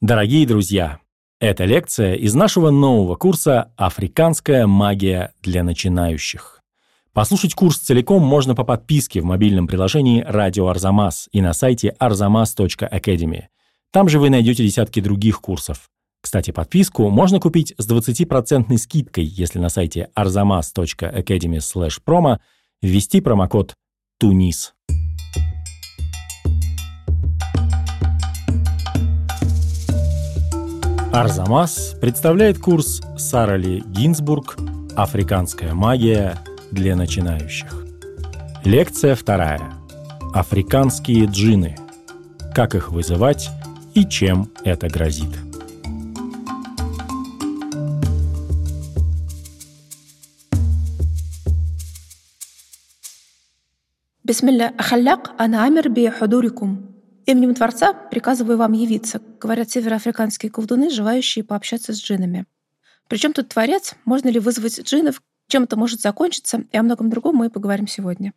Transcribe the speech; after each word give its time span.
Дорогие 0.00 0.46
друзья, 0.46 1.00
это 1.40 1.64
лекция 1.64 2.14
из 2.14 2.32
нашего 2.32 2.70
нового 2.70 3.16
курса 3.16 3.72
«Африканская 3.76 4.68
магия 4.68 5.32
для 5.42 5.64
начинающих». 5.64 6.62
Послушать 7.12 7.54
курс 7.54 7.78
целиком 7.78 8.22
можно 8.22 8.54
по 8.54 8.62
подписке 8.62 9.20
в 9.20 9.24
мобильном 9.24 9.66
приложении 9.66 10.22
«Радио 10.22 10.68
Арзамас» 10.68 11.28
и 11.32 11.40
на 11.40 11.52
сайте 11.52 11.96
arzamas.academy. 11.98 13.46
Там 13.90 14.08
же 14.08 14.20
вы 14.20 14.30
найдете 14.30 14.64
десятки 14.64 15.00
других 15.00 15.40
курсов. 15.40 15.90
Кстати, 16.20 16.52
подписку 16.52 17.10
можно 17.10 17.40
купить 17.40 17.74
с 17.76 17.90
20% 17.90 18.78
скидкой, 18.78 19.24
если 19.24 19.58
на 19.58 19.68
сайте 19.68 20.10
arzamas.academy 20.14 21.58
promo 22.06 22.38
ввести 22.80 23.20
промокод 23.20 23.74
«Тунис». 24.20 24.74
Арзамас 31.12 31.96
представляет 32.00 32.58
курс 32.58 33.00
Сарали 33.16 33.82
Гинзбург 33.86 34.58
«Африканская 34.94 35.72
магия 35.72 36.38
для 36.70 36.96
начинающих». 36.96 37.86
Лекция 38.62 39.14
вторая. 39.14 39.72
Африканские 40.34 41.24
джины. 41.24 41.76
Как 42.54 42.74
их 42.74 42.92
вызывать 42.92 43.48
и 43.94 44.04
чем 44.04 44.50
это 44.64 44.88
грозит. 44.88 45.30
Бисмилля 54.22 54.74
ахалляк 54.76 55.30
ана 55.38 55.64
амир 55.64 55.88
би 55.88 56.10
худурикум. 56.10 56.97
Именем 57.28 57.54
Творца 57.54 57.92
приказываю 57.92 58.56
вам 58.56 58.72
явиться, 58.72 59.20
говорят 59.38 59.70
североафриканские 59.70 60.50
колдуны, 60.50 60.88
желающие 60.88 61.44
пообщаться 61.44 61.92
с 61.92 62.00
джинами. 62.02 62.46
Причем 63.06 63.34
тут 63.34 63.50
Творец? 63.50 63.96
Можно 64.06 64.30
ли 64.30 64.40
вызвать 64.40 64.80
джинов? 64.80 65.20
Чем 65.46 65.64
это 65.64 65.76
может 65.76 66.00
закончиться? 66.00 66.64
И 66.72 66.76
о 66.78 66.82
многом 66.82 67.10
другом 67.10 67.36
мы 67.36 67.50
поговорим 67.50 67.86
сегодня. 67.86 68.32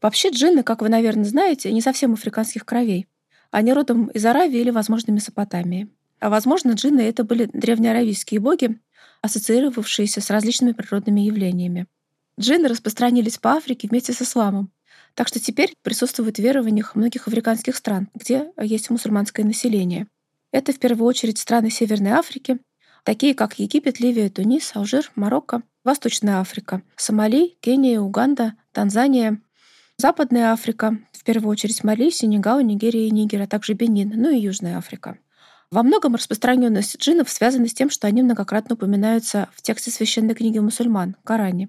Вообще 0.00 0.30
джинны, 0.30 0.62
как 0.62 0.82
вы, 0.82 0.88
наверное, 0.88 1.24
знаете, 1.24 1.72
не 1.72 1.80
совсем 1.80 2.12
африканских 2.12 2.64
кровей. 2.64 3.08
Они 3.50 3.72
родом 3.72 4.06
из 4.06 4.24
Аравии 4.24 4.60
или, 4.60 4.70
возможно, 4.70 5.10
Месопотамии. 5.10 5.88
А 6.20 6.30
возможно, 6.30 6.74
джинны— 6.74 7.00
это 7.08 7.24
были 7.24 7.50
древнеаравийские 7.52 8.38
боги, 8.38 8.78
ассоциировавшиеся 9.20 10.20
с 10.20 10.30
различными 10.30 10.74
природными 10.74 11.22
явлениями. 11.22 11.88
Джинны 12.38 12.68
распространились 12.68 13.38
по 13.38 13.54
Африке 13.54 13.88
вместе 13.88 14.12
с 14.12 14.22
исламом, 14.22 14.70
так 15.14 15.28
что 15.28 15.40
теперь 15.40 15.74
присутствует 15.82 16.36
в 16.36 16.42
верованиях 16.42 16.94
многих 16.94 17.28
африканских 17.28 17.76
стран, 17.76 18.08
где 18.14 18.52
есть 18.60 18.90
мусульманское 18.90 19.44
население. 19.44 20.06
Это 20.52 20.72
в 20.72 20.78
первую 20.78 21.06
очередь 21.06 21.38
страны 21.38 21.70
Северной 21.70 22.12
Африки, 22.12 22.58
такие 23.02 23.34
как 23.34 23.58
Египет, 23.58 24.00
Ливия, 24.00 24.30
Тунис, 24.30 24.72
Алжир, 24.74 25.10
Марокко, 25.14 25.62
Восточная 25.84 26.40
Африка, 26.40 26.82
Сомали, 26.96 27.56
Кения, 27.60 28.00
Уганда, 28.00 28.54
Танзания, 28.72 29.40
Западная 29.96 30.52
Африка, 30.52 30.98
в 31.12 31.22
первую 31.24 31.52
очередь 31.52 31.84
Мали, 31.84 32.10
Сенегал, 32.10 32.60
Нигерия 32.60 33.06
и 33.06 33.10
Нигер, 33.10 33.42
а 33.42 33.46
также 33.46 33.74
Бенин, 33.74 34.12
ну 34.14 34.30
и 34.30 34.40
Южная 34.40 34.78
Африка. 34.78 35.18
Во 35.70 35.82
многом 35.82 36.14
распространенность 36.14 36.98
джиннов 36.98 37.30
связана 37.30 37.68
с 37.68 37.74
тем, 37.74 37.90
что 37.90 38.06
они 38.06 38.22
многократно 38.22 38.74
упоминаются 38.74 39.48
в 39.54 39.62
тексте 39.62 39.90
священной 39.90 40.34
книги 40.34 40.58
мусульман, 40.58 41.16
Коране. 41.24 41.68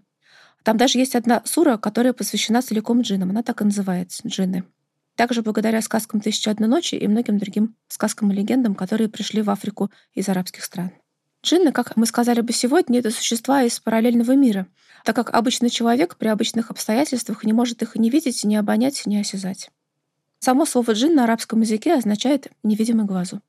Там 0.66 0.78
даже 0.78 0.98
есть 0.98 1.14
одна 1.14 1.44
сура, 1.46 1.78
которая 1.78 2.12
посвящена 2.12 2.64
целиком 2.64 3.02
джиннам. 3.02 3.30
Она 3.30 3.44
так 3.44 3.62
и 3.62 3.64
называется— 3.64 4.24
джинны. 4.28 4.64
Также 5.16 5.44
благодаря 5.44 5.80
сказкам 5.84 6.22
«Тысяча 6.22 6.50
одной 6.50 6.68
ночи» 6.68 6.96
и 6.96 7.08
многим 7.08 7.38
другим 7.38 7.76
сказкам 7.88 8.32
и 8.32 8.36
легендам, 8.36 8.74
которые 8.74 9.08
пришли 9.08 9.44
в 9.44 9.52
Африку 9.52 9.92
из 10.16 10.28
арабских 10.28 10.64
стран. 10.64 10.92
Джинны, 11.44 11.72
как 11.72 11.96
мы 11.98 12.08
сказали 12.08 12.42
бы 12.42 12.52
сегодня, 12.52 12.98
это 12.98 13.12
существа 13.12 13.62
из 13.62 13.80
параллельного 13.80 14.36
мира, 14.36 14.66
так 15.04 15.16
как 15.16 15.36
обычный 15.36 15.70
человек 15.70 16.18
при 16.18 16.30
обычных 16.30 16.72
обстоятельствах 16.72 17.44
не 17.44 17.54
может 17.54 17.84
их 17.84 17.96
ни 17.96 18.10
видеть, 18.10 18.44
ни 18.44 18.56
обонять, 18.56 19.04
ни 19.06 19.18
осязать. 19.18 19.70
Само 20.40 20.66
слово 20.66 20.94
«джин» 20.94 21.14
на 21.14 21.26
арабском 21.26 21.62
языке 21.62 21.94
означает 21.94 22.48
«невидимый 22.64 23.06
глазу». 23.06 23.40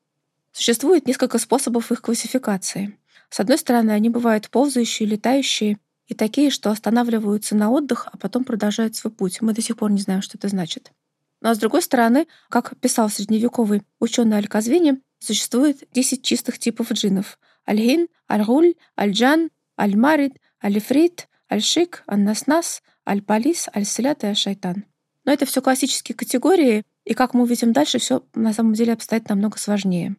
Существует 0.53 1.07
несколько 1.07 1.39
способов 1.39 1.91
их 1.91 2.03
классификации. 2.03 2.99
С 3.31 3.41
одной 3.41 3.57
стороны, 3.57 3.93
они 3.93 4.11
бывают 4.11 4.51
ползающие, 4.51 5.09
летающие, 5.09 5.79
и 6.07 6.15
такие, 6.15 6.51
что 6.51 6.71
останавливаются 6.71 7.57
на 7.57 7.71
отдых, 7.71 8.09
а 8.13 8.17
потом 8.17 8.45
продолжают 8.45 8.97
свой 8.97 9.13
путь. 9.13 9.41
Мы 9.41 9.53
до 9.53 9.63
сих 9.63 9.77
пор 9.77 9.91
не 9.91 10.01
знаем, 10.01 10.23
что 10.23 10.39
это 10.39 10.49
значит. 10.49 10.93
Но 11.41 11.55
с 11.55 11.59
другой 11.59 11.83
стороны, 11.83 12.27
как 12.49 12.79
писал 12.79 13.11
средневековый 13.11 13.83
ученый 14.01 14.37
Аль-Казвини, 14.37 15.01
существует 15.19 15.83
10 15.93 16.23
чистых 16.23 16.59
типов 16.59 16.93
джиннов. 16.93 17.39
Аль-Хин, 17.69 18.09
Аль-Гуль, 18.31 18.75
Аль-Джан, 18.99 19.51
Аль-Марид, 19.79 20.39
Аль-Ифрит, 20.63 21.29
Аль-Шик, 21.51 22.05
Аль-Наснас, 22.11 22.83
Аль-Палис, 23.07 23.69
Аль-Селят 23.75 24.25
и 24.25 24.29
Аль-Шайтан. 24.29 24.85
Но 25.25 25.33
это 25.33 25.45
все 25.45 25.61
классические 25.61 26.17
категории, 26.17 26.85
и 27.05 27.15
как 27.15 27.35
мы 27.35 27.43
увидим 27.43 27.73
дальше, 27.73 27.99
все 27.99 28.25
на 28.35 28.53
самом 28.53 28.75
деле 28.75 28.93
обстоит 28.93 29.29
намного 29.29 29.59
сложнее. 29.59 30.17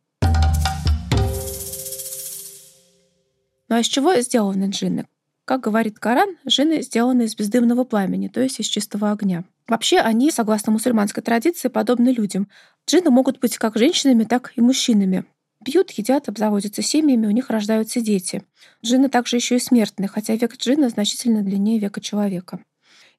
Ну 3.70 3.76
а 3.76 3.80
из 3.80 3.88
чего 3.88 4.16
сделаны 4.16 4.70
джинны? 4.70 5.08
Как 5.48 5.62
говорит 5.62 5.98
Коран, 5.98 6.36
жены 6.44 6.82
сделаны 6.82 7.22
из 7.22 7.34
бездымного 7.34 7.86
пламени, 7.86 8.28
то 8.28 8.42
есть 8.42 8.60
из 8.60 8.66
чистого 8.66 9.14
огня. 9.14 9.46
Вообще 9.66 10.00
они, 10.00 10.30
согласно 10.30 10.74
мусульманской 10.74 11.24
традиции, 11.24 11.70
подобны 11.70 12.10
людям. 12.10 12.50
Джинны 12.86 13.12
могут 13.12 13.40
быть 13.40 13.58
как 13.58 13.78
женщинами, 13.78 14.26
так 14.26 14.52
и 14.58 14.62
мужчинами. 14.62 15.24
Пьют, 15.64 15.92
едят, 15.92 16.28
обзаводятся 16.28 16.82
семьями, 16.82 17.28
у 17.28 17.32
них 17.32 17.50
рождаются 17.50 18.02
дети. 18.02 18.44
Джинны 18.84 19.08
также 19.08 19.38
еще 19.38 19.56
и 19.56 19.60
смертны, 19.60 20.10
хотя 20.10 20.36
век 20.36 20.58
джинна 20.58 20.90
значительно 20.90 21.42
длиннее 21.44 21.80
века 21.80 22.02
человека. 22.02 22.60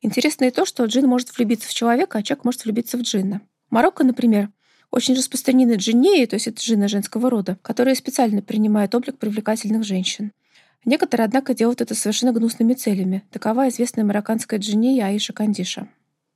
Интересно 0.03 0.45
и 0.45 0.51
то, 0.51 0.67
что 0.67 0.85
джин 0.85 1.07
может 1.07 1.35
влюбиться 1.35 1.67
в 1.67 1.73
человека, 1.73 2.19
а 2.19 2.23
человек 2.23 2.45
может 2.45 2.63
влюбиться 2.63 2.99
в 2.99 3.01
джинна. 3.01 3.41
В 3.71 3.73
Марокко, 3.73 4.05
например, 4.05 4.51
очень 4.91 5.15
распространены 5.15 5.77
джиннеи, 5.77 6.27
то 6.27 6.35
есть 6.35 6.47
это 6.47 6.61
джинны 6.61 6.89
женского 6.89 7.31
рода, 7.31 7.57
которые 7.63 7.95
специально 7.95 8.43
принимают 8.43 8.95
облик 8.95 9.17
привлекательных 9.17 9.83
женщин. 9.85 10.33
Некоторые, 10.85 11.27
однако, 11.27 11.55
делают 11.55 11.81
это 11.81 11.95
совершенно 11.95 12.33
гнусными 12.33 12.75
целями. 12.75 13.25
Такова 13.31 13.69
известная 13.69 14.05
марокканская 14.05 14.59
джинния 14.59 15.07
Аиша 15.07 15.33
Кандиша. 15.33 15.89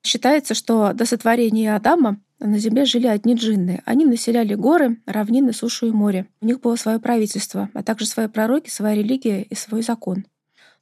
Считается, 0.04 0.54
что 0.54 0.92
до 0.92 1.04
сотворения 1.04 1.74
Адама 1.76 2.20
на 2.40 2.58
Земле 2.58 2.84
жили 2.84 3.06
одни 3.06 3.34
джинны. 3.34 3.82
Они 3.84 4.04
населяли 4.04 4.54
горы, 4.54 5.00
равнины, 5.06 5.52
сушу 5.52 5.86
и 5.86 5.92
море. 5.92 6.26
У 6.40 6.46
них 6.46 6.60
было 6.60 6.74
свое 6.74 6.98
правительство, 6.98 7.70
а 7.72 7.82
также 7.84 8.06
свои 8.06 8.26
пророки, 8.26 8.68
своя 8.68 8.96
религия 8.96 9.42
и 9.42 9.54
свой 9.54 9.82
закон. 9.82 10.26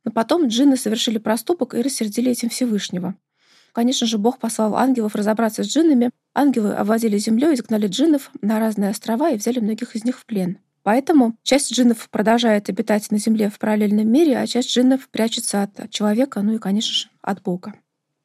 Но 0.05 0.11
потом 0.11 0.47
джинны 0.47 0.79
совершили 0.79 1.19
проступок 1.19 1.75
и 1.75 1.83
рассердили 1.83 2.31
этим 2.31 2.49
Всевышнего. 2.49 3.15
Конечно 3.73 4.07
же, 4.07 4.17
Бог 4.17 4.39
послал 4.39 4.75
ангелов 4.75 5.15
разобраться 5.15 5.63
с 5.63 5.69
джиннами. 5.69 6.11
Ангелы 6.35 6.75
овладели 6.75 7.19
землей, 7.19 7.55
изгнали 7.55 7.87
джиннов 7.87 8.31
на 8.41 8.59
разные 8.59 8.91
острова 8.91 9.31
и 9.31 9.37
взяли 9.37 9.61
многих 9.61 9.95
из 9.95 10.05
них 10.05 10.19
в 10.19 10.25
плен. 10.25 10.59
Поэтому 10.83 11.37
часть 11.43 11.73
джиннов 11.73 12.09
продолжает 12.11 12.69
обитать 12.69 13.11
на 13.11 13.19
Земле 13.19 13.51
в 13.51 13.59
параллельном 13.59 14.11
мире, 14.11 14.39
а 14.39 14.47
часть 14.47 14.71
джиннов 14.71 15.09
прячется 15.09 15.63
от 15.63 15.91
человека, 15.91 16.41
ну 16.43 16.55
и, 16.55 16.59
конечно 16.59 16.93
же, 16.93 17.09
от 17.23 17.43
Бога. 17.43 17.75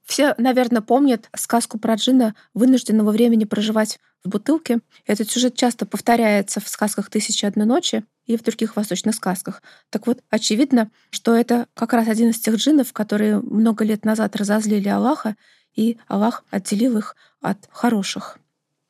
Все, 0.04 0.36
наверное, 0.38 0.82
помнят 0.82 1.30
сказку 1.36 1.80
про 1.80 1.96
джина, 1.96 2.36
вынужденного 2.54 3.12
времени 3.12 3.44
проживать 3.44 4.00
в 4.24 4.30
бутылке. 4.30 4.80
Этот 5.06 5.30
сюжет 5.30 5.56
часто 5.56 5.86
повторяется 5.86 6.60
в 6.60 6.68
сказках 6.70 7.10
«Тысячи 7.10 7.46
одной 7.46 7.66
ночи» 7.66 8.04
и 8.26 8.38
в 8.38 8.44
других 8.44 8.76
восточных 8.76 9.16
сказках. 9.16 9.62
Так 9.90 10.08
вот, 10.08 10.24
очевидно, 10.30 10.92
что 11.10 11.36
это 11.36 11.68
как 11.74 11.94
раз 11.94 12.08
один 12.08 12.30
из 12.30 12.40
тех 12.40 12.56
джиннов, 12.56 12.94
которые 12.94 13.40
много 13.40 13.84
лет 13.84 14.06
назад 14.06 14.36
разозлили 14.36 14.90
Аллаха, 14.90 15.36
и 15.74 15.98
Аллах 16.08 16.44
отделил 16.52 16.98
их 16.98 17.16
от 17.42 17.58
хороших. 17.72 18.40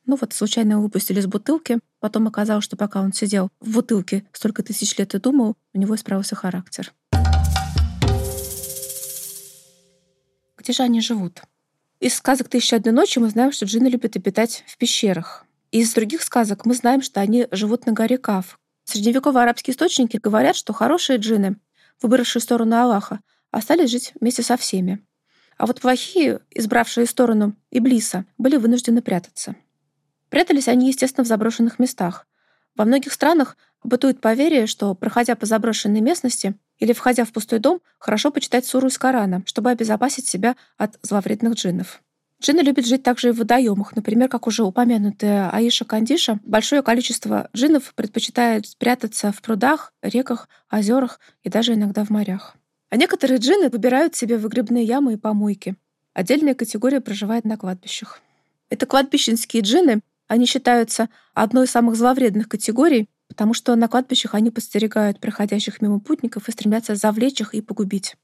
Ну 0.06 0.16
вот 0.20 0.32
случайно 0.32 0.80
выпустили 0.80 1.18
из 1.18 1.26
бутылки. 1.26 1.80
Потом 1.98 2.28
оказалось, 2.28 2.64
что 2.64 2.76
пока 2.76 3.00
он 3.00 3.12
сидел 3.12 3.50
в 3.60 3.74
бутылке 3.74 4.24
столько 4.32 4.62
тысяч 4.62 4.96
лет 4.96 5.14
и 5.14 5.18
думал, 5.18 5.56
у 5.74 5.78
него 5.78 5.96
исправился 5.96 6.36
характер. 6.36 6.92
Где 10.56 10.72
же 10.72 10.82
они 10.84 11.00
живут? 11.00 11.42
Из 11.98 12.14
сказок 12.14 12.48
«Тысяча 12.48 12.76
одной 12.76 12.92
ночи» 12.92 13.18
мы 13.18 13.30
знаем, 13.30 13.50
что 13.50 13.66
джинны 13.66 13.88
любят 13.88 14.16
обитать 14.16 14.64
в 14.68 14.76
пещерах. 14.78 15.44
Из 15.72 15.92
других 15.92 16.22
сказок 16.22 16.66
мы 16.66 16.74
знаем, 16.74 17.02
что 17.02 17.20
они 17.20 17.48
живут 17.50 17.86
на 17.86 17.92
горе 17.92 18.18
Кав. 18.18 18.58
Средневековые 18.84 19.42
арабские 19.42 19.72
источники 19.72 20.18
говорят, 20.18 20.54
что 20.54 20.72
хорошие 20.72 21.18
джинны, 21.18 21.56
выбравшие 22.00 22.40
сторону 22.40 22.76
Аллаха, 22.76 23.20
остались 23.50 23.90
жить 23.90 24.12
вместе 24.20 24.42
со 24.42 24.56
всеми. 24.56 25.04
А 25.56 25.66
вот 25.66 25.80
плохие, 25.80 26.40
избравшие 26.50 27.06
сторону 27.06 27.56
Иблиса, 27.70 28.26
были 28.38 28.56
вынуждены 28.56 29.02
прятаться. 29.02 29.56
Прятались 30.36 30.68
они, 30.68 30.88
естественно, 30.88 31.24
в 31.24 31.28
заброшенных 31.28 31.78
местах. 31.78 32.26
Во 32.74 32.84
многих 32.84 33.14
странах 33.14 33.56
бытует 33.82 34.20
поверье, 34.20 34.66
что, 34.66 34.94
проходя 34.94 35.34
по 35.34 35.46
заброшенной 35.46 36.02
местности 36.02 36.56
или 36.78 36.92
входя 36.92 37.24
в 37.24 37.32
пустой 37.32 37.58
дом, 37.58 37.80
хорошо 37.98 38.30
почитать 38.30 38.66
суру 38.66 38.88
из 38.88 38.98
Корана, 38.98 39.42
чтобы 39.46 39.70
обезопасить 39.70 40.26
себя 40.26 40.54
от 40.76 40.98
зловредных 41.00 41.54
джиннов. 41.54 42.02
Джинны 42.42 42.60
любят 42.60 42.84
жить 42.84 43.02
также 43.02 43.28
и 43.28 43.30
в 43.30 43.38
водоемах. 43.38 43.96
Например, 43.96 44.28
как 44.28 44.46
уже 44.46 44.62
упомянутая 44.62 45.48
Аиша 45.48 45.86
Кандиша, 45.86 46.38
большое 46.44 46.82
количество 46.82 47.48
джиннов 47.56 47.94
предпочитает 47.94 48.66
спрятаться 48.66 49.32
в 49.32 49.40
прудах, 49.40 49.94
реках, 50.02 50.50
озерах 50.70 51.18
и 51.44 51.48
даже 51.48 51.72
иногда 51.72 52.04
в 52.04 52.10
морях. 52.10 52.56
А 52.90 52.98
некоторые 52.98 53.38
джинны 53.38 53.70
выбирают 53.70 54.14
себе 54.14 54.36
выгребные 54.36 54.84
ямы 54.84 55.14
и 55.14 55.16
помойки. 55.16 55.76
Отдельная 56.12 56.54
категория 56.54 57.00
проживает 57.00 57.46
на 57.46 57.56
кладбищах. 57.56 58.20
Это 58.68 58.84
кладбищенские 58.84 59.62
джинны. 59.62 60.02
Они 60.28 60.46
считаются 60.46 61.08
одной 61.34 61.66
из 61.66 61.70
самых 61.70 61.96
зловредных 61.96 62.48
категорий, 62.48 63.08
потому 63.28 63.54
что 63.54 63.74
на 63.76 63.88
кладбищах 63.88 64.34
они 64.34 64.50
подстерегают 64.50 65.20
проходящих 65.20 65.80
мимо 65.80 66.00
путников 66.00 66.48
и 66.48 66.52
стремятся 66.52 66.94
завлечь 66.94 67.40
их 67.40 67.54
и 67.54 67.60
погубить. 67.60 68.16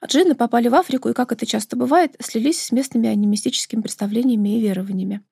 А 0.00 0.06
джинны 0.06 0.34
попали 0.34 0.68
в 0.68 0.74
Африку 0.74 1.08
и, 1.08 1.12
как 1.12 1.32
это 1.32 1.46
часто 1.46 1.76
бывает, 1.76 2.16
слились 2.20 2.62
с 2.62 2.72
местными 2.72 3.08
анимистическими 3.08 3.80
представлениями 3.82 4.58
и 4.58 4.60
верованиями. 4.60 5.22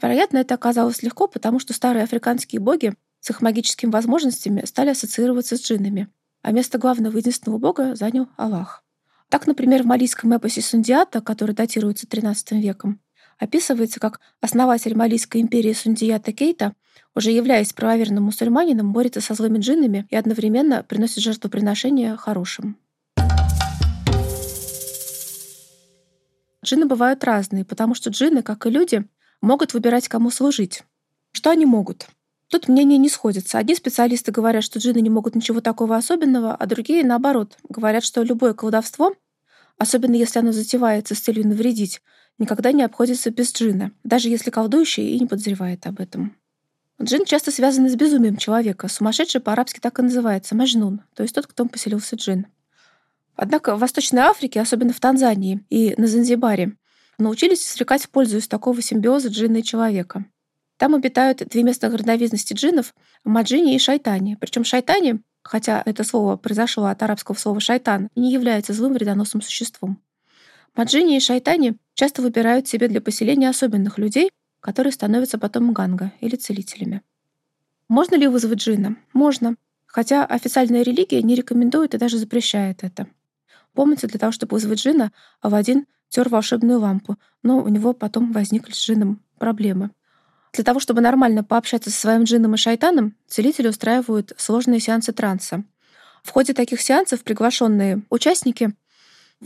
Вероятно, 0.00 0.38
это 0.38 0.54
оказалось 0.54 1.02
легко, 1.02 1.26
потому 1.26 1.58
что 1.58 1.72
старые 1.72 2.04
африканские 2.04 2.60
боги 2.60 2.94
с 3.20 3.30
их 3.30 3.40
магическими 3.40 3.90
возможностями 3.90 4.64
стали 4.64 4.90
ассоциироваться 4.90 5.56
с 5.56 5.62
джиннами— 5.62 6.08
а 6.42 6.50
место 6.50 6.78
главного 6.78 7.16
единственного 7.16 7.58
бога 7.58 7.94
занял 7.94 8.28
Аллах. 8.36 8.84
Так, 9.28 9.46
например, 9.46 9.84
в 9.84 9.86
малийском 9.86 10.32
эпосе 10.32 10.60
Сундиата, 10.60 11.22
который 11.22 11.54
датируется 11.54 12.06
XIII 12.06 12.60
веком, 12.60 13.00
описывается 13.42 13.98
как 13.98 14.20
основатель 14.40 14.96
Малийской 14.96 15.40
империи 15.40 15.72
Сундията 15.72 16.32
Кейта, 16.32 16.74
уже 17.14 17.32
являясь 17.32 17.72
правоверным 17.72 18.24
мусульманином, 18.24 18.92
борется 18.92 19.20
со 19.20 19.34
злыми 19.34 19.58
джиннами 19.58 20.06
и 20.10 20.16
одновременно 20.16 20.84
приносит 20.84 21.24
жертвоприношения 21.24 22.16
хорошим. 22.16 22.76
Джинны 26.64 26.86
бывают 26.86 27.24
разные, 27.24 27.64
потому 27.64 27.96
что 27.96 28.10
джинны, 28.10 28.42
как 28.42 28.66
и 28.66 28.70
люди, 28.70 29.04
могут 29.40 29.74
выбирать, 29.74 30.06
кому 30.06 30.30
служить. 30.30 30.84
Что 31.32 31.50
они 31.50 31.66
могут? 31.66 32.06
Тут 32.46 32.68
мнения 32.68 32.98
не 32.98 33.08
сходятся. 33.08 33.58
Одни 33.58 33.74
специалисты 33.74 34.30
говорят, 34.30 34.62
что 34.62 34.78
джинны 34.78 35.00
не 35.00 35.10
могут 35.10 35.34
ничего 35.34 35.60
такого 35.60 35.96
особенного, 35.96 36.54
а 36.54 36.66
другие, 36.66 37.04
наоборот, 37.04 37.56
говорят, 37.68 38.04
что 38.04 38.22
любое 38.22 38.54
колдовство, 38.54 39.16
особенно 39.78 40.14
если 40.14 40.38
оно 40.38 40.52
затевается 40.52 41.16
с 41.16 41.18
целью 41.18 41.48
навредить, 41.48 42.00
никогда 42.38 42.72
не 42.72 42.82
обходится 42.82 43.30
без 43.30 43.52
джина, 43.52 43.92
даже 44.04 44.28
если 44.28 44.50
колдующий 44.50 45.16
и 45.16 45.20
не 45.20 45.26
подозревает 45.26 45.86
об 45.86 46.00
этом. 46.00 46.36
Джин 47.02 47.24
часто 47.24 47.50
связан 47.50 47.88
с 47.88 47.96
безумием 47.96 48.36
человека. 48.36 48.88
Сумасшедший 48.88 49.40
по-арабски 49.40 49.80
так 49.80 49.98
и 49.98 50.02
называется– 50.02 50.54
мажнун, 50.56 51.02
то 51.14 51.22
есть 51.22 51.34
тот, 51.34 51.46
кто 51.46 51.66
поселился 51.66 52.16
джин. 52.16 52.46
Однако 53.34 53.74
в 53.74 53.80
Восточной 53.80 54.22
Африке, 54.22 54.60
особенно 54.60 54.92
в 54.92 55.00
Танзании 55.00 55.64
и 55.68 55.94
на 55.96 56.06
Занзибаре, 56.06 56.76
научились 57.18 57.66
извлекать 57.66 58.08
пользу 58.08 58.38
из 58.38 58.46
такого 58.46 58.80
симбиоза 58.82 59.28
джинна 59.28 59.58
и 59.58 59.62
человека. 59.62 60.26
Там 60.76 60.94
обитают 60.94 61.38
две 61.48 61.62
местных 61.62 61.94
родновидности 61.94 62.54
джиннов— 62.54 62.94
маджини 63.24 63.74
и 63.74 63.78
шайтани. 63.78 64.36
Причем 64.40 64.64
шайтани, 64.64 65.22
хотя 65.42 65.82
это 65.84 66.04
слово 66.04 66.36
произошло 66.36 66.86
от 66.86 67.02
арабского 67.02 67.36
слова 67.36 67.60
«шайтан», 67.60 68.08
не 68.16 68.32
является 68.32 68.72
злым 68.72 68.92
вредоносным 68.92 69.42
существом. 69.42 70.00
Маджини 70.74 71.16
и 71.16 71.20
шайтани 71.20 71.76
часто 71.94 72.22
выбирают 72.22 72.68
себе 72.68 72.88
для 72.88 73.00
поселения 73.00 73.48
особенных 73.48 73.98
людей, 73.98 74.30
которые 74.60 74.92
становятся 74.92 75.38
потом 75.38 75.72
ганга 75.72 76.12
или 76.20 76.36
целителями. 76.36 77.02
Можно 77.88 78.14
ли 78.14 78.26
вызвать 78.26 78.60
джинна? 78.60 78.96
Можно, 79.12 79.56
хотя 79.86 80.24
официальная 80.24 80.82
религия 80.82 81.22
не 81.22 81.34
рекомендует 81.34 81.94
и 81.94 81.98
даже 81.98 82.16
запрещает 82.16 82.84
это. 82.84 83.06
Помните, 83.74 84.06
для 84.06 84.18
того, 84.18 84.32
чтобы 84.32 84.54
вызвать 84.54 84.78
джинна, 84.78 85.12
Авадин 85.40 85.86
тер 86.08 86.28
волшебную 86.28 86.78
лампу, 86.78 87.16
но 87.42 87.58
у 87.58 87.68
него 87.68 87.92
потом 87.92 88.32
возникли 88.32 88.72
с 88.72 88.78
джинном 88.78 89.20
проблемы. 89.38 89.90
Для 90.52 90.64
того, 90.64 90.80
чтобы 90.80 91.00
нормально 91.00 91.42
пообщаться 91.42 91.90
со 91.90 91.98
своим 91.98 92.24
джинном 92.24 92.54
и 92.54 92.58
шайтаном, 92.58 93.16
целители 93.26 93.68
устраивают 93.68 94.32
сложные 94.36 94.80
сеансы 94.80 95.12
транса. 95.12 95.64
В 96.22 96.30
ходе 96.30 96.52
таких 96.52 96.80
сеансов 96.82 97.24
приглашенные 97.24 98.02
участники 98.10 98.74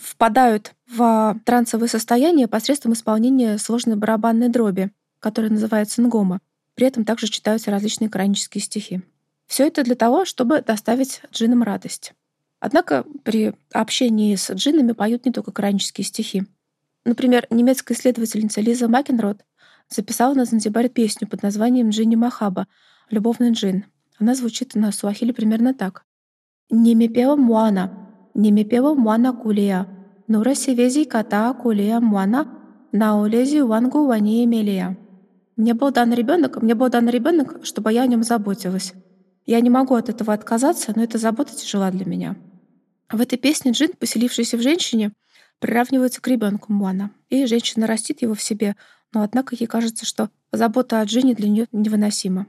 впадают 0.00 0.74
в 0.88 1.38
трансовое 1.44 1.88
состояние 1.88 2.48
посредством 2.48 2.92
исполнения 2.92 3.58
сложной 3.58 3.96
барабанной 3.96 4.48
дроби, 4.48 4.90
которая 5.20 5.50
называется 5.50 6.02
нгома. 6.02 6.40
При 6.74 6.86
этом 6.86 7.04
также 7.04 7.28
читаются 7.28 7.70
различные 7.70 8.10
коранические 8.10 8.62
стихи. 8.62 9.02
Все 9.46 9.66
это 9.66 9.82
для 9.82 9.94
того, 9.94 10.24
чтобы 10.24 10.60
доставить 10.60 11.22
джиннам 11.32 11.62
радость. 11.62 12.12
Однако 12.60 13.04
при 13.22 13.54
общении 13.72 14.34
с 14.34 14.52
джиннами 14.52 14.92
поют 14.92 15.24
не 15.24 15.32
только 15.32 15.52
коранические 15.52 16.04
стихи. 16.04 16.44
Например, 17.04 17.46
немецкая 17.50 17.94
исследовательница 17.94 18.60
Лиза 18.60 18.88
Макенрод 18.88 19.44
записала 19.88 20.34
на 20.34 20.44
Занзибаре 20.44 20.88
песню 20.88 21.28
под 21.28 21.42
названием 21.42 21.90
«Джинни 21.90 22.16
Махаба»— 22.16 22.66
«Любовный 23.10 23.52
джин». 23.52 23.84
Она 24.18 24.34
звучит 24.34 24.74
на 24.74 24.90
суахиле 24.90 25.32
примерно 25.32 25.74
так. 25.74 26.04
«Немепева 26.70 27.36
муана, 27.36 28.05
немепева 28.36 28.94
муана 28.94 29.32
кулия, 29.32 29.86
нура 30.28 30.54
севези 30.54 31.04
ката 31.04 31.54
кулия 31.62 32.00
муана, 32.00 32.42
наолези 32.92 33.60
вангу 33.60 34.06
вани 34.06 34.46
мелия». 34.46 34.96
Мне 35.56 35.72
был 35.72 35.90
дан 35.90 36.12
ребенок, 36.12 36.62
мне 36.62 36.74
был 36.74 36.90
дан 36.90 37.08
ребенок, 37.08 37.64
чтобы 37.64 37.92
я 37.92 38.02
о 38.02 38.06
нем 38.06 38.22
заботилась. 38.22 38.92
Я 39.46 39.60
не 39.60 39.70
могу 39.70 39.94
от 39.94 40.08
этого 40.10 40.34
отказаться, 40.34 40.92
но 40.94 41.02
эта 41.02 41.16
забота 41.18 41.56
тяжела 41.56 41.90
для 41.90 42.04
меня. 42.04 42.36
В 43.10 43.20
этой 43.20 43.38
песне 43.38 43.70
джин, 43.70 43.92
поселившийся 43.98 44.56
в 44.58 44.60
женщине, 44.60 45.12
приравнивается 45.60 46.20
к 46.20 46.28
ребенку 46.28 46.72
Муана, 46.72 47.10
и 47.30 47.46
женщина 47.46 47.86
растит 47.86 48.22
его 48.22 48.34
в 48.34 48.42
себе, 48.42 48.76
но 49.14 49.22
однако 49.22 49.54
ей 49.58 49.66
кажется, 49.66 50.04
что 50.04 50.28
забота 50.52 51.00
о 51.00 51.04
Джине 51.04 51.34
для 51.34 51.48
нее 51.48 51.66
невыносима. 51.72 52.46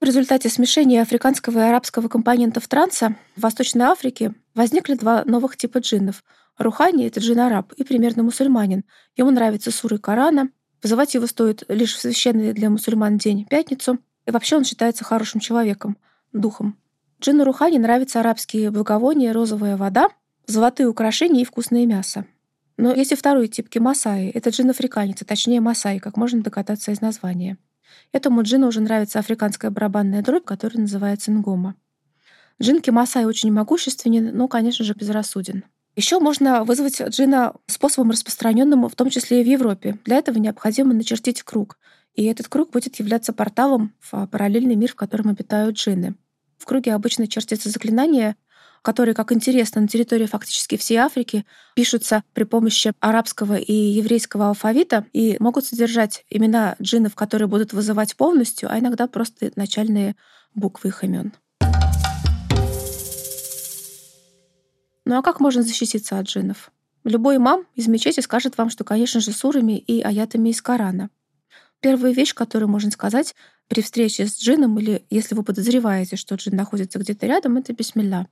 В 0.00 0.04
результате 0.04 0.48
смешения 0.48 1.02
африканского 1.02 1.58
и 1.58 1.62
арабского 1.62 2.06
компонентов 2.06 2.68
транса 2.68 3.16
в 3.34 3.40
Восточной 3.40 3.86
Африке 3.86 4.32
возникли 4.54 4.94
два 4.94 5.24
новых 5.24 5.56
типа 5.56 5.78
джиннов. 5.78 6.22
Рухани— 6.56 7.06
это 7.08 7.18
джин-араб 7.18 7.72
и 7.72 7.82
примерно 7.82 8.22
мусульманин. 8.22 8.84
Ему 9.16 9.32
нравятся 9.32 9.72
суры 9.72 9.98
Корана. 9.98 10.50
Вызывать 10.84 11.14
его 11.14 11.26
стоит 11.26 11.64
лишь 11.68 11.94
в 11.94 12.00
священный 12.00 12.52
для 12.52 12.70
мусульман 12.70 13.18
день— 13.18 13.44
пятницу. 13.50 13.98
И 14.24 14.30
вообще 14.30 14.56
он 14.56 14.64
считается 14.64 15.02
хорошим 15.02 15.40
человеком, 15.40 15.96
духом. 16.32 16.78
Джину 17.20 17.42
Рухани 17.42 17.78
нравятся 17.78 18.20
арабские 18.20 18.70
благовония, 18.70 19.32
розовая 19.32 19.76
вода, 19.76 20.10
золотые 20.46 20.88
украшения 20.88 21.42
и 21.42 21.44
вкусное 21.44 21.86
мясо. 21.86 22.24
Но 22.76 22.94
есть 22.94 23.10
и 23.10 23.16
второй 23.16 23.48
тип 23.48 23.68
кимасаи. 23.68 24.30
Это 24.30 24.50
джин-африканец, 24.50 25.22
а 25.22 25.24
точнее 25.24 25.60
масаи, 25.60 25.98
как 25.98 26.16
можно 26.16 26.40
догадаться 26.40 26.92
из 26.92 27.00
названия. 27.00 27.58
Этому 28.12 28.42
джину 28.42 28.68
уже 28.68 28.80
нравится 28.80 29.18
африканская 29.18 29.70
барабанная 29.70 30.22
дробь, 30.22 30.44
которая 30.44 30.80
называется 30.80 31.30
нгома. 31.30 31.74
Джин 32.60 32.80
кимасай 32.80 33.24
очень 33.24 33.52
могущественен, 33.52 34.36
но, 34.36 34.48
конечно 34.48 34.84
же, 34.84 34.94
безрассуден. 34.94 35.64
Еще 35.94 36.20
можно 36.20 36.64
вызвать 36.64 37.00
джина 37.00 37.54
способом 37.66 38.10
распространенным, 38.10 38.88
в 38.88 38.94
том 38.94 39.10
числе 39.10 39.40
и 39.40 39.44
в 39.44 39.48
Европе. 39.48 39.98
Для 40.04 40.16
этого 40.16 40.38
необходимо 40.38 40.94
начертить 40.94 41.42
круг. 41.42 41.78
И 42.14 42.24
этот 42.24 42.48
круг 42.48 42.70
будет 42.70 42.96
являться 42.96 43.32
порталом 43.32 43.92
в 44.00 44.26
параллельный 44.26 44.76
мир, 44.76 44.92
в 44.92 44.96
котором 44.96 45.28
обитают 45.28 45.76
джинны. 45.76 46.14
В 46.56 46.66
круге 46.66 46.94
обычно 46.94 47.28
чертится 47.28 47.68
заклинание, 47.68 48.36
которые, 48.82 49.14
как 49.14 49.32
интересно, 49.32 49.80
на 49.80 49.88
территории 49.88 50.26
фактически 50.26 50.76
всей 50.76 50.96
Африки 50.96 51.44
пишутся 51.74 52.22
при 52.32 52.44
помощи 52.44 52.92
арабского 53.00 53.56
и 53.56 53.72
еврейского 53.72 54.48
алфавита 54.48 55.06
и 55.12 55.36
могут 55.40 55.64
содержать 55.66 56.24
имена 56.30 56.76
джиннов, 56.80 57.14
которые 57.14 57.48
будут 57.48 57.72
вызывать 57.72 58.16
полностью, 58.16 58.70
а 58.70 58.78
иногда 58.78 59.06
просто 59.06 59.50
начальные 59.56 60.16
буквы 60.54 60.90
их 60.90 61.04
имен. 61.04 61.32
Ну 65.04 65.16
а 65.16 65.22
как 65.22 65.40
можно 65.40 65.62
защититься 65.62 66.18
от 66.18 66.26
джиннов? 66.26 66.70
Любой 67.04 67.36
имам 67.36 67.64
из 67.74 67.88
мечети 67.88 68.20
скажет 68.20 68.58
вам, 68.58 68.68
что, 68.68 68.84
конечно 68.84 69.20
же, 69.20 69.32
сурами 69.32 69.78
и 69.78 70.02
аятами 70.02 70.50
из 70.50 70.60
Корана. 70.60 71.08
Первая 71.80 72.12
вещь, 72.12 72.34
которую 72.34 72.68
можно 72.68 72.90
сказать 72.90 73.34
при 73.68 73.80
встрече 73.80 74.26
с 74.26 74.38
джином 74.38 74.78
или 74.78 75.06
если 75.08 75.34
вы 75.34 75.44
подозреваете, 75.44 76.16
что 76.16 76.34
джин 76.34 76.56
находится 76.56 76.98
где-то 76.98 77.26
рядом, 77.26 77.56
это 77.56 77.72
бисмилля 77.72 78.28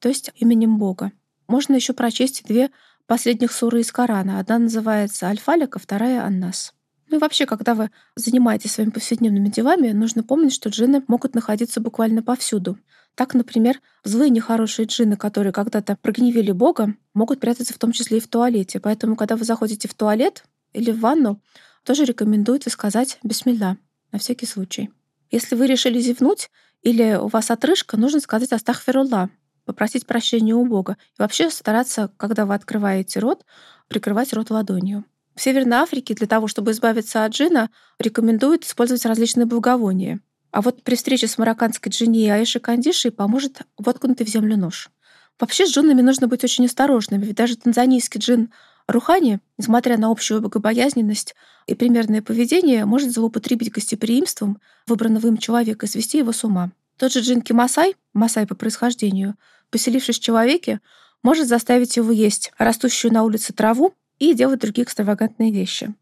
то 0.00 0.08
есть 0.08 0.30
именем 0.34 0.78
Бога. 0.78 1.12
Можно 1.46 1.74
еще 1.74 1.92
прочесть 1.92 2.44
две 2.44 2.70
последних 3.06 3.52
суры 3.52 3.80
из 3.80 3.92
Корана. 3.92 4.38
Одна 4.38 4.58
называется 4.58 5.26
Аль-Фалик, 5.26 5.76
а 5.76 5.78
вторая 5.78 6.24
Аннас. 6.24 6.72
Ну 7.08 7.16
и 7.16 7.20
вообще, 7.20 7.44
когда 7.44 7.74
вы 7.74 7.90
занимаетесь 8.14 8.72
своими 8.72 8.90
повседневными 8.90 9.48
делами, 9.48 9.90
нужно 9.90 10.22
помнить, 10.22 10.52
что 10.52 10.68
джинны 10.68 11.02
могут 11.08 11.34
находиться 11.34 11.80
буквально 11.80 12.22
повсюду. 12.22 12.78
Так, 13.16 13.34
например, 13.34 13.80
злые 14.04 14.30
нехорошие 14.30 14.86
джинны, 14.86 15.16
которые 15.16 15.52
когда-то 15.52 15.96
прогневили 16.00 16.52
Бога, 16.52 16.94
могут 17.12 17.40
прятаться 17.40 17.74
в 17.74 17.78
том 17.78 17.90
числе 17.90 18.18
и 18.18 18.20
в 18.20 18.28
туалете. 18.28 18.78
Поэтому, 18.78 19.16
когда 19.16 19.36
вы 19.36 19.44
заходите 19.44 19.88
в 19.88 19.94
туалет 19.94 20.44
или 20.72 20.92
в 20.92 21.00
ванну, 21.00 21.42
тоже 21.84 22.04
рекомендуется 22.04 22.70
сказать 22.70 23.18
«бисмилля» 23.24 23.76
на 24.12 24.20
всякий 24.20 24.46
случай. 24.46 24.90
Если 25.32 25.56
вы 25.56 25.66
решили 25.66 25.98
зевнуть 25.98 26.48
или 26.82 27.18
у 27.20 27.26
вас 27.26 27.50
отрыжка, 27.50 27.96
нужно 27.96 28.20
сказать 28.20 28.52
«астахфирулла», 28.52 29.30
попросить 29.70 30.04
прощения 30.04 30.54
у 30.54 30.66
Бога. 30.66 30.96
И 31.18 31.22
вообще 31.22 31.48
стараться, 31.48 32.10
когда 32.16 32.44
вы 32.44 32.54
открываете 32.54 33.20
рот, 33.20 33.44
прикрывать 33.86 34.32
рот 34.32 34.50
ладонью. 34.50 35.04
В 35.36 35.40
Северной 35.40 35.78
Африке 35.78 36.14
для 36.14 36.26
того, 36.26 36.48
чтобы 36.48 36.72
избавиться 36.72 37.24
от 37.24 37.32
джина, 37.32 37.70
рекомендуют 38.00 38.64
использовать 38.64 39.06
различные 39.06 39.46
благовония. 39.46 40.20
А 40.50 40.60
вот 40.60 40.82
при 40.82 40.96
встрече 40.96 41.28
с 41.28 41.38
марокканской 41.38 41.90
джинни 41.90 42.28
Аишей 42.28 42.60
Кандишей 42.60 43.12
поможет 43.12 43.62
воткнутый 43.78 44.26
в 44.26 44.28
землю 44.28 44.56
нож. 44.56 44.90
Вообще 45.38 45.66
с 45.66 45.70
джиннами 45.70 46.02
нужно 46.02 46.26
быть 46.26 46.42
очень 46.42 46.66
осторожными, 46.66 47.24
ведь 47.24 47.36
даже 47.36 47.56
танзанийский 47.56 48.20
джин 48.20 48.50
Рухани, 48.88 49.38
несмотря 49.56 49.96
на 49.98 50.10
общую 50.10 50.40
богобоязненность 50.40 51.36
и 51.68 51.74
примерное 51.74 52.22
поведение, 52.22 52.84
может 52.84 53.12
злоупотребить 53.12 53.70
гостеприимством 53.70 54.60
выбранного 54.88 55.28
им 55.28 55.36
человека 55.36 55.86
и 55.86 55.88
свести 55.88 56.18
его 56.18 56.32
с 56.32 56.42
ума. 56.42 56.72
Тот 56.96 57.12
же 57.12 57.20
джин 57.20 57.40
Кимасай, 57.40 57.94
Масай 58.12 58.46
по 58.46 58.54
происхождению, 58.54 59.36
поселившись 59.70 60.18
в 60.18 60.22
человеке, 60.22 60.80
может 61.22 61.48
заставить 61.48 61.96
его 61.96 62.12
есть 62.12 62.52
растущую 62.58 63.12
на 63.12 63.24
улице 63.24 63.52
траву 63.52 63.94
и 64.18 64.34
делать 64.34 64.60
другие 64.60 64.84
экстравагантные 64.84 65.52
вещи. 65.52 65.94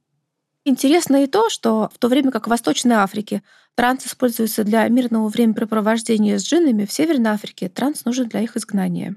Интересно 0.65 1.23
и 1.23 1.27
то, 1.27 1.49
что 1.49 1.91
в 1.95 1.99
то 1.99 2.09
время 2.09 2.31
как 2.31 2.47
в 2.47 2.51
Восточной 2.51 2.97
Африке 2.97 3.43
транс 3.75 4.07
используется 4.07 4.65
для 4.65 4.87
мирного 4.89 5.29
времяпрепровождения 5.29 6.39
с 6.39 6.45
джиннами, 6.45 6.85
в 6.85 6.93
Северной 6.93 7.31
Африке 7.31 7.69
транс 7.69 8.05
нужен 8.05 8.29
для 8.29 8.43
их 8.43 8.57
изгнания. 8.57 9.17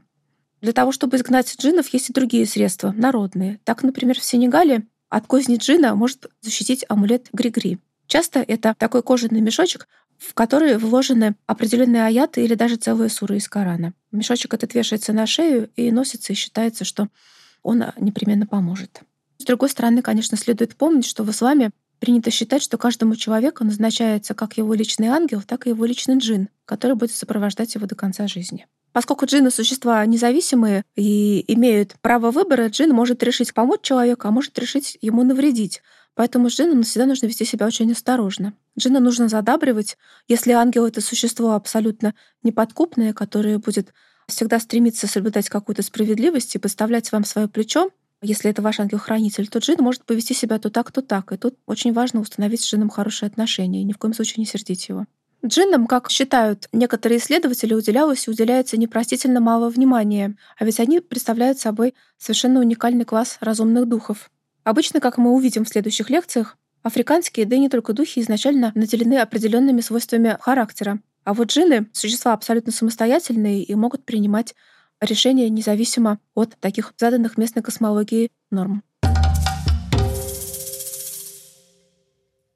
Для 0.62 0.74
того, 0.74 0.92
чтобы 0.92 1.18
изгнать 1.18 1.54
джиннов, 1.60 1.90
есть 1.90 2.10
и 2.10 2.14
другие 2.14 2.46
средства, 2.46 2.92
народные. 2.92 3.60
Так, 3.64 3.84
например, 3.84 4.20
в 4.20 4.24
Сенегале 4.24 4.84
от 5.10 5.26
козни 5.28 5.58
джина 5.58 5.96
может 5.96 6.28
защитить 6.42 6.86
амулет 6.88 7.28
Григри. 7.34 7.80
Часто 8.12 8.44
это 8.46 8.76
такой 8.78 9.04
кожаный 9.04 9.40
мешочек, 9.40 9.88
в 10.18 10.34
который 10.34 10.78
вложены 10.78 11.36
определенные 11.48 12.04
аяты 12.04 12.44
или 12.44 12.56
даже 12.56 12.76
целые 12.76 13.10
суры 13.10 13.38
из 13.38 13.48
Корана. 13.48 13.94
Мешочек 14.12 14.54
этот 14.54 14.74
вешается 14.74 15.14
на 15.14 15.26
шею 15.26 15.70
и 15.78 15.94
носится, 15.94 16.34
и 16.34 16.36
считается, 16.36 16.84
что 16.84 17.08
он 17.64 17.86
непременно 17.98 18.46
поможет. 18.46 19.00
С 19.38 19.46
другой 19.46 19.70
стороны, 19.70 20.02
конечно, 20.02 20.36
следует 20.36 20.76
помнить, 20.76 21.06
что 21.06 21.24
в 21.24 21.32
исламе 21.32 21.72
принято 22.00 22.32
считать, 22.32 22.62
что 22.62 22.78
каждому 22.78 23.16
человеку 23.16 23.64
назначается 23.64 24.34
как 24.34 24.58
его 24.58 24.74
личный 24.74 25.08
ангел, 25.08 25.42
так 25.42 25.66
и 25.66 25.70
его 25.70 25.86
личный 25.86 26.18
джин, 26.18 26.50
который 26.66 26.98
будет 26.98 27.14
сопровождать 27.14 27.76
его 27.76 27.88
до 27.88 27.96
конца 27.96 28.28
жизни. 28.28 28.68
Поскольку 28.92 29.26
джинны— 29.26 29.52
существа 29.52 30.06
независимые 30.06 30.84
и 30.98 31.46
имеют 31.54 31.96
право 32.02 32.30
выбора, 32.32 32.68
джин 32.68 32.90
может 32.92 33.24
решить 33.24 33.54
помочь 33.54 33.84
человеку, 33.84 34.28
а 34.28 34.32
может 34.32 34.60
решить 34.60 34.98
ему 35.02 35.24
навредить. 35.24 35.82
Поэтому 36.22 36.52
с 36.52 36.54
джинном 36.54 36.84
всегда 36.84 37.08
нужно 37.08 37.26
вести 37.26 37.46
себя 37.46 37.66
очень 37.66 37.92
осторожно. 37.92 38.54
Джина 38.78 39.00
нужно 39.00 39.28
задабривать. 39.28 39.98
Если 40.28 40.52
ангел— 40.52 40.86
это 40.86 41.02
существо 41.02 41.54
абсолютно 41.54 42.14
неподкупное, 42.44 43.12
которое 43.12 43.58
будет 43.58 43.92
всегда 44.28 44.60
стремиться 44.60 45.08
соблюдать 45.08 45.50
какую-то 45.50 45.82
справедливость 45.82 46.54
и 46.54 46.60
подставлять 46.60 47.12
вам 47.12 47.26
свое 47.26 47.48
плечо, 47.48 47.90
если 48.22 48.52
это 48.52 48.62
ваш 48.62 48.80
ангел-хранитель, 48.80 49.48
то 49.48 49.58
джин 49.58 49.78
может 49.80 50.06
повести 50.06 50.36
себя 50.36 50.60
то 50.60 50.70
так, 50.70 50.92
то 50.92 51.02
так. 51.02 51.32
И 51.32 51.38
тут 51.38 51.58
очень 51.66 51.92
важно 51.92 52.20
установить 52.20 52.62
с 52.62 52.70
джином 52.70 52.90
хорошие 52.90 53.26
отношения 53.26 53.82
и 53.82 53.84
ни 53.84 53.94
в 53.94 53.98
коем 53.98 54.14
случае 54.14 54.36
не 54.42 54.46
сердить 54.46 54.90
его. 54.90 55.08
Джиннам, 55.44 55.88
как 55.88 56.12
считают 56.12 56.70
некоторые 56.72 57.18
исследователи, 57.18 57.74
уделялось 57.74 58.28
и 58.28 58.30
уделяется 58.30 58.78
непростительно 58.78 59.40
мало 59.40 59.70
внимания, 59.70 60.36
а 60.60 60.66
ведь 60.66 60.80
они 60.80 61.00
представляют 61.00 61.58
собой 61.58 61.96
совершенно 62.20 62.60
уникальный 62.60 63.06
класс 63.06 63.40
разумных 63.42 63.88
духов. 63.88 64.30
Обычно, 64.64 65.00
как 65.00 65.18
мы 65.18 65.32
увидим 65.32 65.66
в 65.66 65.70
следующих 65.70 66.10
лекциях, 66.10 66.58
африканские, 66.84 67.46
да 67.48 67.56
и 67.56 67.60
не 67.60 67.70
только 67.70 67.94
духи, 67.94 68.20
изначально 68.20 68.72
наделены 68.76 69.18
определенными 69.18 69.82
свойствами 69.82 70.38
характера. 70.40 71.00
А 71.24 71.34
вот 71.34 71.50
джинны— 71.50 71.88
существа 71.94 72.34
абсолютно 72.34 72.72
самостоятельные 72.72 73.64
и 73.64 73.74
могут 73.76 74.06
принимать 74.06 74.56
решения 75.00 75.50
независимо 75.50 76.20
от 76.36 76.56
таких 76.60 76.94
заданных 76.98 77.38
местной 77.38 77.64
космологии 77.64 78.30
норм. 78.52 78.84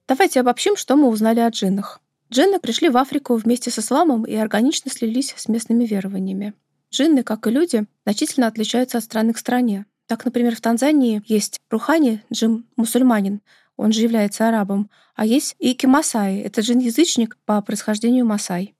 Давайте 0.08 0.40
обобщим, 0.40 0.76
что 0.76 0.96
мы 0.96 1.08
узнали 1.08 1.40
о 1.40 1.50
джиннах. 1.50 2.00
Джинны 2.32 2.60
пришли 2.60 2.90
в 2.90 2.98
Африку 2.98 3.36
вместе 3.36 3.72
с 3.72 3.80
исламом 3.80 4.26
и 4.26 4.36
органично 4.36 4.92
слились 4.92 5.34
с 5.36 5.48
местными 5.48 5.86
верованиями. 5.86 6.54
Джинны, 6.92 7.24
как 7.24 7.48
и 7.48 7.50
люди, 7.50 7.86
значительно 8.06 8.46
отличаются 8.46 9.00
от 9.00 9.04
страны 9.04 9.34
к 9.34 9.40
стране. 9.40 9.86
Так, 10.08 10.24
например, 10.26 10.56
в 10.56 10.62
Танзании 10.62 11.22
есть 11.26 11.60
Рухани, 11.70 12.24
джин-мусульманин, 12.32 13.42
он 13.78 13.92
же 13.92 14.02
является 14.02 14.48
арабом, 14.48 14.90
а 15.16 15.26
есть 15.26 15.56
и 15.60 15.74
Кимасай, 15.74 16.40
это 16.40 16.62
джин-язычник 16.62 17.38
по 17.46 17.62
происхождению 17.62 18.26
Масай. 18.26 18.76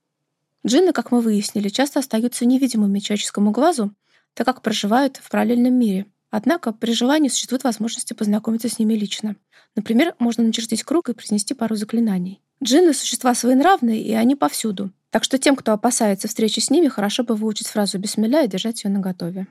Джинны, 0.66 0.92
как 0.92 1.12
мы 1.12 1.20
выяснили, 1.20 1.68
часто 1.68 2.00
остаются 2.00 2.46
невидимыми 2.46 2.98
человеческому 2.98 3.50
глазу, 3.50 3.92
так 4.34 4.46
как 4.46 4.62
проживают 4.62 5.18
в 5.18 5.30
параллельном 5.30 5.74
мире. 5.74 6.06
Однако 6.30 6.72
при 6.72 6.92
желании 6.92 7.28
существует 7.28 7.64
возможность 7.64 8.14
познакомиться 8.16 8.68
с 8.68 8.78
ними 8.78 8.94
лично. 8.94 9.36
Например, 9.74 10.14
можно 10.18 10.42
начертить 10.42 10.82
круг 10.82 11.08
и 11.08 11.14
произнести 11.14 11.54
пару 11.54 11.76
заклинаний. 11.76 12.40
Джинны— 12.62 12.92
существа 12.94 13.34
своенравные, 13.34 14.02
и 14.02 14.12
они 14.12 14.34
повсюду. 14.34 14.90
Так 15.10 15.24
что 15.24 15.38
тем, 15.38 15.56
кто 15.56 15.72
опасается 15.72 16.26
встречи 16.26 16.60
с 16.60 16.70
ними, 16.70 16.88
хорошо 16.88 17.22
бы 17.22 17.36
выучить 17.36 17.68
фразу 17.68 17.98
«бисмилля» 17.98 18.44
и 18.44 18.48
держать 18.48 18.82
ее 18.84 18.90
наготове. 18.90 19.46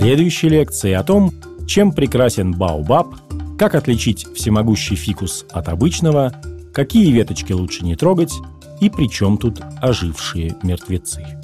Следующей 0.00 0.48
лекции 0.48 0.94
о 0.94 1.02
том, 1.02 1.30
чем 1.66 1.92
прекрасен 1.92 2.52
баобаб, 2.52 3.16
как 3.58 3.74
отличить 3.74 4.26
всемогущий 4.34 4.96
фикус 4.96 5.44
от 5.50 5.68
обычного, 5.68 6.32
какие 6.72 7.12
веточки 7.12 7.52
лучше 7.52 7.84
не 7.84 7.96
трогать 7.96 8.32
и 8.80 8.88
при 8.88 9.10
чем 9.10 9.36
тут 9.36 9.60
ожившие 9.82 10.56
мертвецы. 10.62 11.39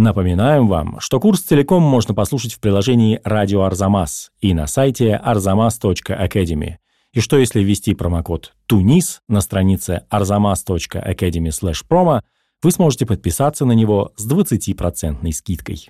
Напоминаем 0.00 0.66
вам, 0.66 0.98
что 0.98 1.20
курс 1.20 1.42
целиком 1.42 1.82
можно 1.82 2.14
послушать 2.14 2.54
в 2.54 2.60
приложении 2.60 3.20
«Радио 3.22 3.64
Арзамас» 3.64 4.30
и 4.40 4.54
на 4.54 4.66
сайте 4.66 5.20
arzamas.academy. 5.22 6.76
И 7.12 7.20
что 7.20 7.36
если 7.36 7.60
ввести 7.60 7.94
промокод 7.94 8.54
«ТУНИС» 8.64 9.20
на 9.28 9.42
странице 9.42 10.06
arzamas.academy/promo, 10.10 12.22
вы 12.62 12.70
сможете 12.70 13.04
подписаться 13.04 13.66
на 13.66 13.72
него 13.72 14.14
с 14.16 14.26
20% 14.26 15.30
скидкой. 15.32 15.86